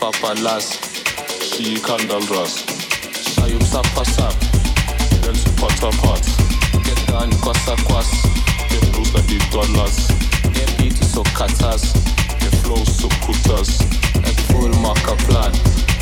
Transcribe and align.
papalas 0.00 0.80
Shiyikhandalras 1.44 2.64
Shayumsapasap 3.12 4.34
Then 5.22 5.36
supatapat 5.36 6.24
Get 6.84 7.00
down 7.06 7.30
kwasa 7.44 7.76
kwas 7.84 8.08
blues 8.92 9.12
like 9.14 9.26
the 9.28 9.38
dollars. 9.52 10.08
Get 10.56 10.70
beat 10.78 10.96
so 11.04 11.22
katas 11.36 11.92
Get 12.40 12.54
flow 12.64 12.82
so 12.84 13.08
kutas 13.24 13.84
Ek 14.24 14.38
full 14.48 14.72
maka 14.80 15.14
plan 15.28 15.52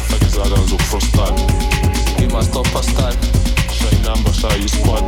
Fagizada 0.06 0.56
zo 0.70 0.78
frostan 0.86 1.34
Ima 2.22 2.42
stop 2.42 2.70
a 2.78 2.82
stad 2.82 3.18
Shay 3.74 3.98
number 4.06 4.32
shay 4.32 4.66
squad. 4.66 5.04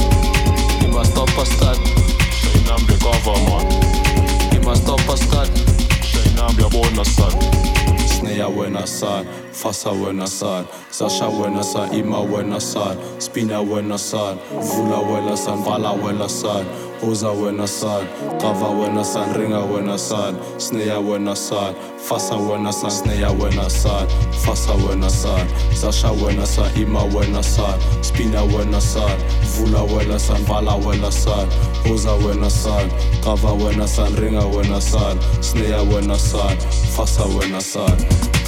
Ima 0.82 1.04
stop 1.04 1.30
a 1.38 1.46
stad 1.46 1.78
Shay 2.34 2.58
number 2.66 2.98
government 2.98 3.70
Ima 4.54 4.74
stop 4.74 5.06
a 5.08 5.16
stad 5.16 5.48
Shay 6.02 6.26
number 6.34 6.68
bona 6.70 7.04
sad 7.04 7.79
Sneja 8.30 8.48
wena 8.48 8.86
sad, 8.86 9.26
fasa 9.52 9.90
wena 9.90 10.26
sad 10.26 10.64
Zasha 10.90 11.28
wena 11.28 11.64
sad, 11.64 11.94
ima 11.94 12.20
wena 12.20 12.60
sad 12.60 12.96
Spina 13.18 13.60
wena 13.60 13.98
sad, 13.98 14.38
vula 14.52 14.98
wena 14.98 15.36
sad, 15.36 15.58
vala 15.64 15.92
wena 15.92 16.28
sad 16.28 16.64
Oza 17.02 17.30
wena 17.30 17.66
sad, 17.66 18.06
kava 18.40 18.68
wena 18.68 19.04
sad, 19.04 19.36
ringa 19.36 19.58
wena 19.58 19.98
sad 19.98 20.34
Sneja 20.58 20.98
wena 20.98 21.36
sad, 21.36 21.74
fasa 22.08 22.34
wena 22.36 22.72
sad, 22.72 22.90
sneja 22.90 23.30
wena 23.30 23.70
sad 23.70 24.08
Fasa 24.44 24.72
wena 24.72 25.10
sad, 25.10 25.48
Zasha 25.74 26.10
wena 26.10 26.46
sad, 26.46 26.76
ima 26.76 27.00
wena 27.04 27.42
sad 27.42 27.80
Spina 28.02 28.42
wena 28.42 28.80
sad, 28.80 29.18
vula 29.56 29.82
wena 29.82 30.18
sad, 30.18 30.46
vala 30.46 30.74
wena 30.76 31.10
sad 31.12 31.48
Oza 31.92 32.12
wena 32.12 32.50
sad, 32.50 32.90
kava 33.24 33.52
wena 33.52 33.88
sad, 33.88 34.18
ringa 34.18 34.44
wena 34.56 34.80
sad 34.80 35.18
Sneja 35.40 35.82
wena 35.82 36.18
sad, 36.18 36.58
fasa 36.96 37.24
wena 37.24 37.60
sad 37.60 38.39